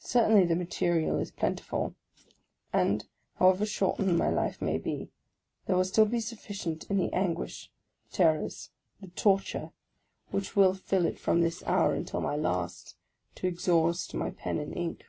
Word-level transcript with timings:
Certainly 0.00 0.46
the 0.46 0.56
material 0.56 1.16
is 1.20 1.30
plentiful; 1.30 1.94
and, 2.72 3.04
how 3.36 3.50
ever 3.50 3.64
shortened 3.64 4.18
my 4.18 4.28
life 4.28 4.60
may 4.60 4.78
be, 4.78 5.12
there 5.66 5.76
will 5.76 5.84
still 5.84 6.06
be 6.06 6.18
sufficient 6.18 6.90
in 6.90 6.96
the 6.96 7.12
anguish, 7.12 7.70
the 8.10 8.16
terrors, 8.16 8.70
the 9.00 9.06
tortures, 9.06 9.68
which 10.32 10.56
will 10.56 10.74
fill 10.74 11.06
it 11.06 11.20
from 11.20 11.36
48 11.36 11.40
THE 11.40 11.44
LAST 11.44 11.60
DAY 11.60 11.64
this 11.64 11.68
hour 11.72 11.94
until 11.94 12.20
my 12.20 12.34
last, 12.34 12.96
to 13.36 13.46
exhaust 13.46 14.12
my 14.12 14.30
pen 14.30 14.58
and 14.58 14.76
ink 14.76 15.04